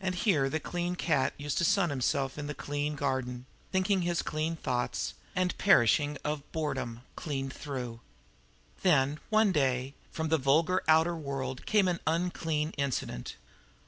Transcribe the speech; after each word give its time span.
And 0.00 0.14
here 0.14 0.48
the 0.48 0.60
clean 0.60 0.94
cat 0.94 1.34
used 1.36 1.58
to 1.58 1.64
sun 1.64 1.90
himself 1.90 2.38
in 2.38 2.46
the 2.46 2.54
clean 2.54 2.94
garden, 2.94 3.44
thinking 3.72 4.02
his 4.02 4.22
clean 4.22 4.54
thoughts 4.54 5.14
and 5.34 5.58
perishing 5.58 6.16
of 6.24 6.44
ennui 6.54 7.00
clean 7.16 7.50
through. 7.50 7.98
Then, 8.82 9.18
one 9.30 9.50
day, 9.50 9.94
from 10.12 10.28
the 10.28 10.38
vulgar 10.38 10.84
outer 10.86 11.16
world 11.16 11.66
came 11.66 11.88
an 11.88 11.98
unclean 12.06 12.70
incident. 12.78 13.34